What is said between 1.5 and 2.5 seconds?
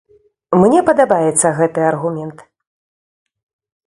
гэты аргумент.